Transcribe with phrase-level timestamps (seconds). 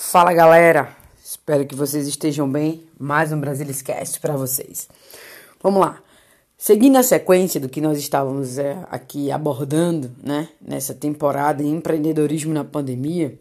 [0.00, 2.84] Fala galera, espero que vocês estejam bem.
[2.98, 4.88] Mais um Brasil Esquece para vocês.
[5.60, 6.00] Vamos lá.
[6.56, 12.54] Seguindo a sequência do que nós estávamos é, aqui abordando, né, nessa temporada em empreendedorismo
[12.54, 13.38] na pandemia,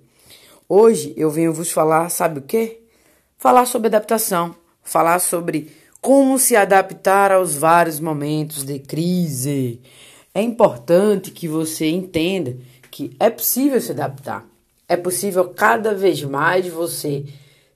[0.67, 2.81] hoje eu venho vos falar, sabe o que?
[3.37, 4.53] Falar sobre adaptação,
[4.83, 5.71] falar sobre
[6.01, 9.79] como se adaptar aos vários momentos de crise.
[10.33, 12.57] É importante que você entenda
[12.89, 14.56] que é possível se adaptar.
[14.87, 17.25] É possível cada vez mais você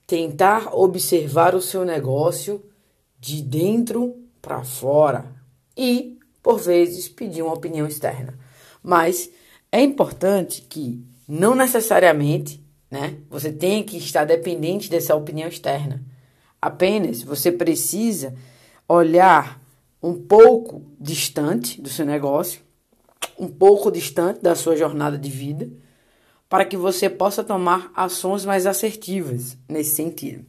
[0.07, 2.63] tentar observar o seu negócio
[3.19, 5.25] de dentro para fora
[5.75, 8.37] e, por vezes, pedir uma opinião externa.
[8.81, 9.29] Mas
[9.71, 16.03] é importante que não necessariamente, né, você tenha que estar dependente dessa opinião externa.
[16.61, 18.35] Apenas você precisa
[18.87, 19.61] olhar
[20.01, 22.61] um pouco distante do seu negócio,
[23.37, 25.69] um pouco distante da sua jornada de vida
[26.51, 30.45] para que você possa tomar ações mais assertivas nesse sentido.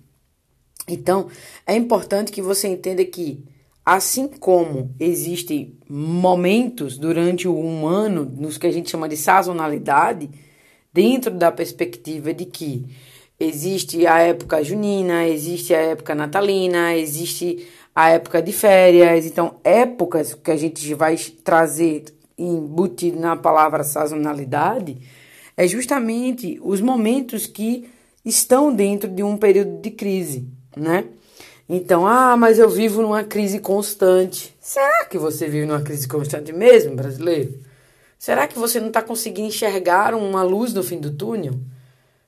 [0.88, 1.28] Então,
[1.64, 3.44] é importante que você entenda que,
[3.86, 10.28] assim como existem momentos durante um ano, nos que a gente chama de sazonalidade,
[10.92, 12.84] dentro da perspectiva de que
[13.38, 20.34] existe a época junina, existe a época natalina, existe a época de férias, então épocas
[20.34, 22.06] que a gente vai trazer
[22.36, 25.21] embutido na palavra sazonalidade
[25.62, 27.88] é justamente os momentos que
[28.24, 31.04] estão dentro de um período de crise, né?
[31.68, 34.54] Então, ah, mas eu vivo numa crise constante.
[34.60, 37.54] Será que você vive numa crise constante mesmo, brasileiro?
[38.18, 41.54] Será que você não está conseguindo enxergar uma luz no fim do túnel?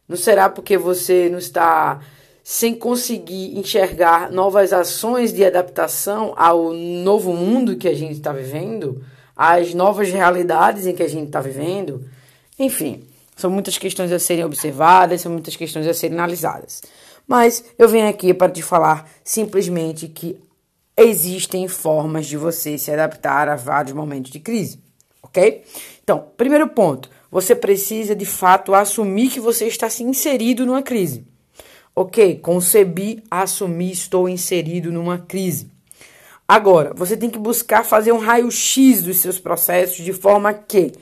[0.09, 2.01] Não será porque você não está
[2.45, 9.05] sem conseguir enxergar novas ações de adaptação ao novo mundo que a gente está vivendo,
[9.35, 12.05] às novas realidades em que a gente está vivendo?
[12.59, 13.03] Enfim,
[13.37, 16.83] são muitas questões a serem observadas, são muitas questões a serem analisadas.
[17.27, 20.39] Mas eu venho aqui para te falar simplesmente que
[20.97, 24.79] existem formas de você se adaptar a vários momentos de crise,
[25.23, 25.63] ok?
[26.03, 31.27] Então, primeiro ponto, você precisa de fato assumir que você está se inserido numa crise.
[31.97, 35.71] Ok, concebi, assumir, estou inserido numa crise.
[36.47, 40.93] Agora, você tem que buscar fazer um raio-x dos seus processos de forma que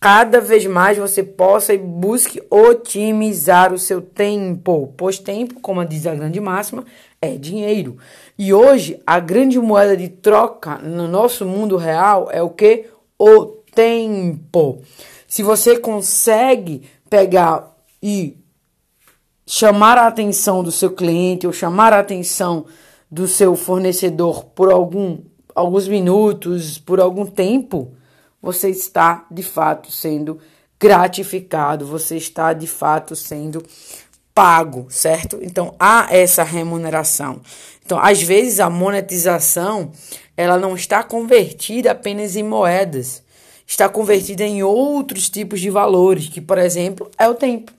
[0.00, 6.06] cada vez mais você possa e busque otimizar o seu tempo, pois tempo, como diz
[6.06, 6.86] a grande máxima,
[7.20, 7.98] é dinheiro.
[8.38, 12.86] E hoje a grande moeda de troca no nosso mundo real é o que?
[13.18, 13.44] O
[13.74, 14.80] tempo.
[15.28, 18.38] Se você consegue pegar e
[19.46, 22.64] chamar a atenção do seu cliente ou chamar a atenção
[23.10, 25.18] do seu fornecedor por algum
[25.54, 27.92] alguns minutos, por algum tempo,
[28.42, 30.38] você está de fato sendo
[30.78, 33.62] gratificado, você está de fato sendo
[34.34, 35.38] pago, certo?
[35.42, 37.40] Então há essa remuneração.
[37.84, 39.90] Então, às vezes a monetização,
[40.36, 43.22] ela não está convertida apenas em moedas,
[43.66, 47.72] está convertida em outros tipos de valores, que por exemplo, é o tempo.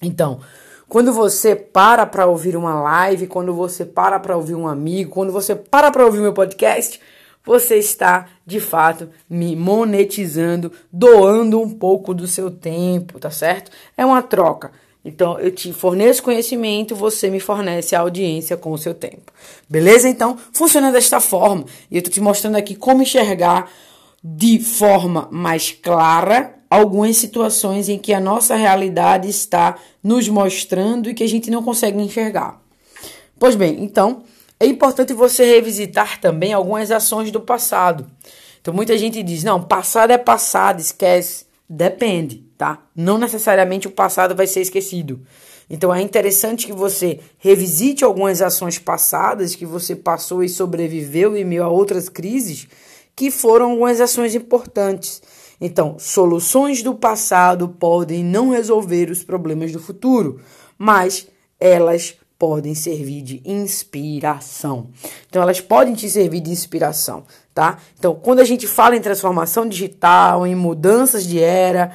[0.00, 0.40] Então,
[0.88, 5.32] quando você para para ouvir uma live, quando você para para ouvir um amigo, quando
[5.32, 7.00] você para para ouvir meu podcast,
[7.44, 13.70] você está de fato me monetizando, doando um pouco do seu tempo, tá certo?
[13.96, 14.72] É uma troca.
[15.04, 19.32] Então eu te forneço conhecimento, você me fornece a audiência com o seu tempo.
[19.68, 20.08] Beleza?
[20.08, 21.66] Então funciona desta forma.
[21.90, 23.70] E eu tô te mostrando aqui como enxergar
[24.22, 31.14] de forma mais clara algumas situações em que a nossa realidade está nos mostrando e
[31.14, 32.60] que a gente não consegue enxergar.
[33.38, 34.22] Pois bem, então
[34.64, 38.06] é importante você revisitar também algumas ações do passado.
[38.60, 41.46] Então muita gente diz: "Não, passado é passado, esquece".
[41.68, 42.78] Depende, tá?
[42.94, 45.20] Não necessariamente o passado vai ser esquecido.
[45.68, 51.44] Então é interessante que você revisite algumas ações passadas que você passou e sobreviveu em
[51.44, 52.68] meio a outras crises,
[53.16, 55.22] que foram algumas ações importantes.
[55.60, 60.40] Então, soluções do passado podem não resolver os problemas do futuro,
[60.76, 61.26] mas
[61.58, 64.88] elas podem servir de inspiração.
[65.28, 67.78] Então, elas podem te servir de inspiração, tá?
[67.98, 71.92] Então, quando a gente fala em transformação digital, em mudanças de era,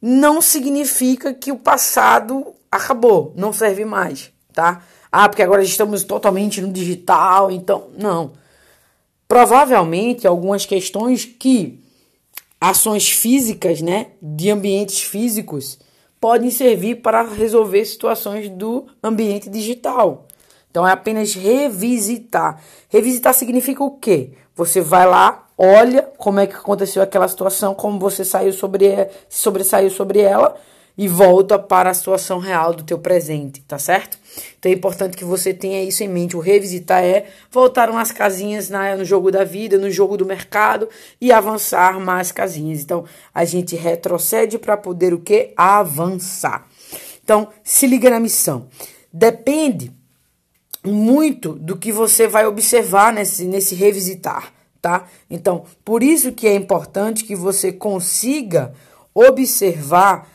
[0.00, 4.82] não significa que o passado acabou, não serve mais, tá?
[5.10, 8.32] Ah, porque agora estamos totalmente no digital, então, não.
[9.26, 11.82] Provavelmente algumas questões que
[12.60, 15.78] ações físicas, né, de ambientes físicos,
[16.20, 20.26] podem servir para resolver situações do ambiente digital.
[20.70, 22.60] Então é apenas revisitar.
[22.88, 24.32] Revisitar significa o quê?
[24.54, 29.90] Você vai lá, olha como é que aconteceu aquela situação, como você saiu sobre sobressaiu
[29.90, 30.56] sobre ela
[30.98, 34.18] e volta para a situação real do teu presente, tá certo?
[34.58, 36.36] Então é importante que você tenha isso em mente.
[36.36, 40.88] O revisitar é voltar umas casinhas na, no jogo da vida, no jogo do mercado
[41.20, 42.80] e avançar mais casinhas.
[42.80, 45.52] Então a gente retrocede para poder o que?
[45.56, 46.66] Avançar.
[47.22, 48.66] Então se liga na missão.
[49.12, 49.92] Depende
[50.84, 54.52] muito do que você vai observar nesse, nesse revisitar,
[54.82, 55.06] tá?
[55.30, 58.72] Então, por isso que é importante que você consiga
[59.14, 60.28] observar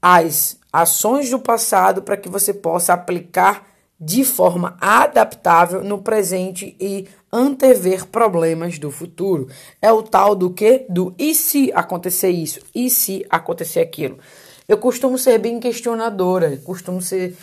[0.00, 3.66] as ações do passado para que você possa aplicar
[4.00, 9.48] de forma adaptável no presente e antever problemas do futuro.
[9.82, 10.86] É o tal do que?
[10.88, 12.60] Do e se acontecer isso?
[12.74, 14.18] E se acontecer aquilo?
[14.68, 17.36] Eu costumo ser bem questionadora, costumo ser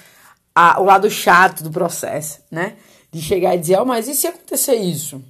[0.53, 2.77] a, o lado chato do processo, né?
[3.11, 5.21] De chegar e dizer, oh, mas e se acontecer isso?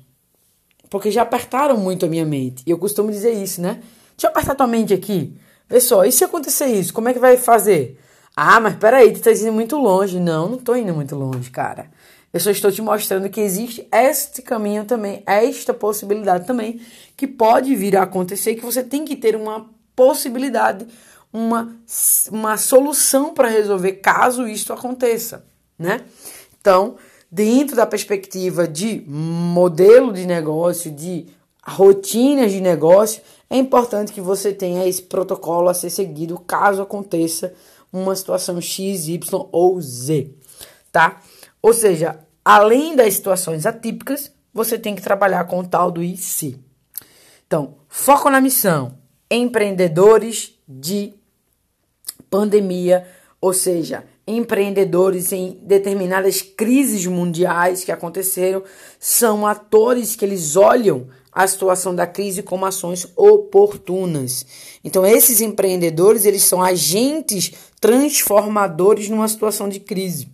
[0.89, 2.63] Porque já apertaram muito a minha mente.
[2.65, 3.81] E eu costumo dizer isso, né?
[4.15, 5.35] Deixa eu apertar tua mente aqui.
[5.67, 7.99] Vê só, e se acontecer isso, como é que vai fazer?
[8.35, 10.19] Ah, mas peraí, tu tá indo muito longe.
[10.19, 11.89] Não, não tô indo muito longe, cara.
[12.33, 16.81] Eu só estou te mostrando que existe este caminho também, esta possibilidade também,
[17.15, 20.85] que pode vir a acontecer, que você tem que ter uma possibilidade,
[21.31, 21.73] uma,
[22.29, 25.45] uma solução para resolver caso isto aconteça,
[25.79, 26.01] né?
[26.59, 26.97] Então,
[27.31, 31.27] dentro da perspectiva de modelo de negócio, de
[31.65, 37.53] rotinas de negócio, é importante que você tenha esse protocolo a ser seguido caso aconteça
[37.91, 40.29] uma situação X, Y ou Z,
[40.91, 41.21] tá?
[41.61, 46.59] Ou seja, além das situações atípicas, você tem que trabalhar com o tal do IC.
[47.47, 48.97] Então, foco na missão.
[49.29, 51.13] Empreendedores de
[52.29, 53.07] pandemia,
[53.41, 58.63] ou seja, empreendedores em determinadas crises mundiais que aconteceram,
[58.99, 64.45] são atores que eles olham a situação da crise como ações oportunas.
[64.85, 67.51] Então, esses empreendedores, eles são agentes
[67.81, 70.29] transformadores numa situação de crise.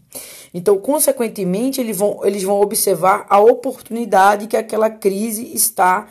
[0.53, 6.07] Então, consequentemente, eles vão, eles vão observar a oportunidade que aquela crise está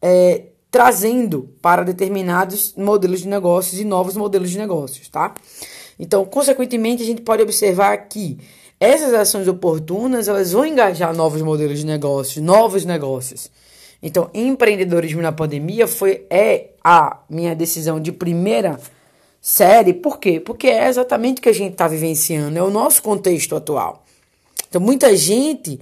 [0.00, 5.34] é, trazendo para determinados modelos de negócios e novos modelos de negócios, tá?
[5.98, 8.38] Então, consequentemente, a gente pode observar que
[8.78, 13.50] essas ações oportunas, elas vão engajar novos modelos de negócios, novos negócios.
[14.02, 18.78] Então, empreendedorismo na pandemia foi é a minha decisão de primeira
[19.40, 19.92] série.
[19.92, 20.38] Por quê?
[20.38, 24.04] Porque é exatamente o que a gente está vivenciando, é o nosso contexto atual.
[24.68, 25.80] Então, muita gente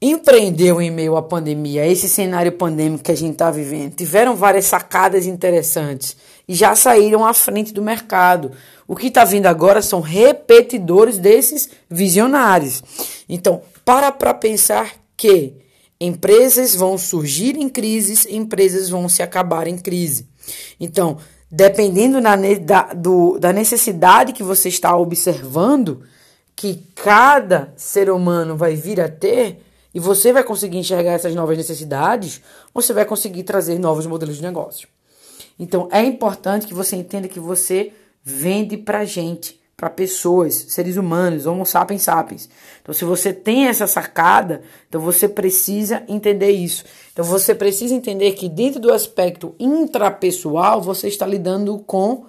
[0.00, 3.94] empreendeu em meio à pandemia, esse cenário pandêmico que a gente está vivendo.
[3.94, 6.16] Tiveram várias sacadas interessantes
[6.46, 8.52] e já saíram à frente do mercado.
[8.86, 12.82] O que está vindo agora são repetidores desses visionários.
[13.28, 15.54] Então, para para pensar que
[16.04, 20.28] Empresas vão surgir em crises, empresas vão se acabar em crise.
[20.78, 21.16] Então,
[21.50, 26.02] dependendo na, da, do, da necessidade que você está observando,
[26.54, 29.62] que cada ser humano vai vir a ter,
[29.94, 32.42] e você vai conseguir enxergar essas novas necessidades,
[32.74, 34.88] você vai conseguir trazer novos modelos de negócio.
[35.58, 37.92] Então, é importante que você entenda que você
[38.22, 42.48] vende para gente para pessoas, seres humanos, homo sapiens sapiens.
[42.80, 46.84] Então, se você tem essa sacada, então você precisa entender isso.
[47.12, 52.26] Então, você precisa entender que dentro do aspecto intrapessoal, você está lidando com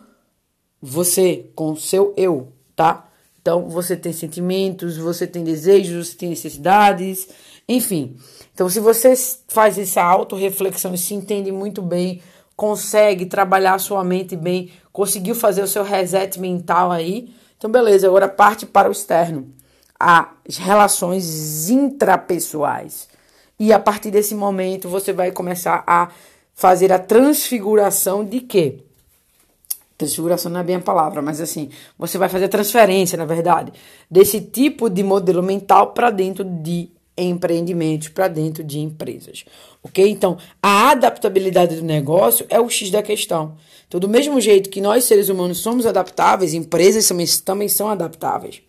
[0.82, 3.10] você, com seu eu, tá?
[3.42, 7.28] Então, você tem sentimentos, você tem desejos, você tem necessidades,
[7.70, 8.18] enfim.
[8.54, 9.14] Então, se você
[9.48, 12.22] faz essa autorreflexão e se entende muito bem,
[12.56, 17.34] consegue trabalhar sua mente bem, conseguiu fazer o seu reset mental aí.
[17.58, 19.54] Então, beleza, agora parte para o externo.
[20.00, 23.08] As relações intrapessoais.
[23.60, 26.10] E a partir desse momento você vai começar a
[26.54, 28.84] fazer a transfiguração de quê?
[29.98, 33.72] Transfiguração não é bem a palavra, mas assim, você vai fazer a transferência, na verdade,
[34.12, 39.46] desse tipo de modelo mental para dentro de empreendimentos, para dentro de empresas.
[39.84, 40.08] Ok?
[40.10, 43.56] Então, a adaptabilidade do negócio é o X da questão.
[43.88, 47.08] Então, do mesmo jeito que nós, seres humanos, somos adaptáveis, empresas
[47.42, 48.62] também, são adaptáveis.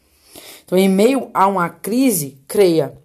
[0.64, 2.96] Então, em meio a uma crise, creia.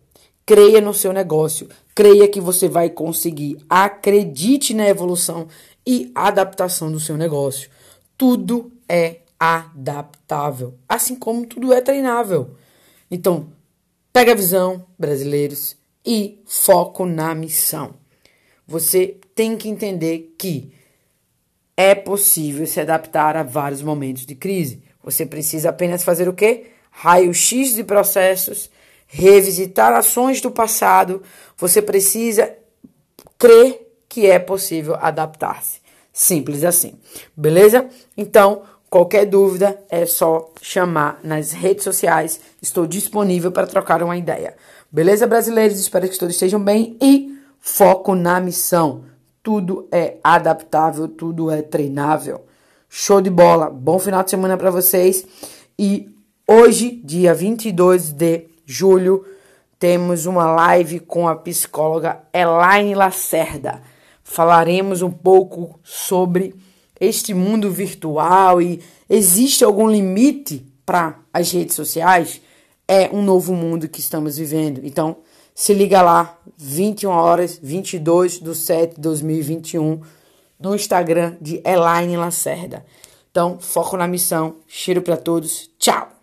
[0.45, 1.69] Creia no seu negócio.
[1.95, 3.57] Creia que você vai conseguir.
[3.69, 5.47] Acredite na evolução
[5.85, 7.69] e adaptação do seu negócio.
[8.17, 12.51] Tudo é adaptável, assim como tudo é treinável.
[13.09, 13.47] Então,
[14.11, 15.75] pega a visão, brasileiros,
[16.05, 17.95] e foco na missão.
[18.67, 20.73] Você tem que entender que
[21.75, 24.83] é possível se adaptar a vários momentos de crise.
[25.03, 26.67] Você precisa apenas fazer o quê?
[26.91, 28.69] Raio-x de processos,
[29.07, 31.23] revisitar ações do passado.
[31.57, 32.55] Você precisa
[33.37, 35.81] crer que é possível adaptar-se.
[36.13, 36.99] Simples assim.
[37.35, 37.89] Beleza?
[38.15, 42.41] Então, Qualquer dúvida é só chamar nas redes sociais.
[42.61, 44.53] Estou disponível para trocar uma ideia.
[44.91, 45.79] Beleza, brasileiros?
[45.79, 49.05] Espero que todos estejam bem e foco na missão.
[49.41, 52.43] Tudo é adaptável, tudo é treinável.
[52.89, 53.69] Show de bola.
[53.69, 55.25] Bom final de semana para vocês.
[55.79, 56.13] E
[56.45, 59.25] hoje, dia 22 de julho,
[59.79, 63.81] temos uma live com a psicóloga Elaine Lacerda.
[64.21, 66.53] Falaremos um pouco sobre
[67.01, 68.79] este mundo virtual e
[69.09, 72.39] existe algum limite para as redes sociais?
[72.87, 74.81] É um novo mundo que estamos vivendo.
[74.83, 75.17] Então,
[75.55, 80.01] se liga lá, 21 horas, 22 de 7 de 2021
[80.59, 82.85] no Instagram de Elaine Lacerda.
[83.31, 84.57] Então, foco na missão.
[84.67, 85.71] Cheiro para todos.
[85.79, 86.20] Tchau!